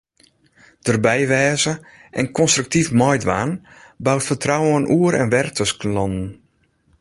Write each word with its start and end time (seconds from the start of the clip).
Derby 0.87 1.19
wêze, 1.31 1.73
en 2.19 2.25
konstruktyf 2.37 2.87
meidwaan, 2.99 3.51
bouwt 4.05 4.27
fertrouwen 4.29 4.85
oer 4.97 5.13
en 5.21 5.31
wer 5.33 5.47
tusken 5.57 5.91
lannen. 5.97 6.27